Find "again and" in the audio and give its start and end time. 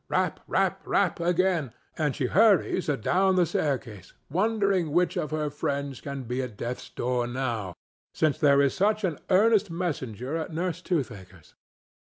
1.19-2.15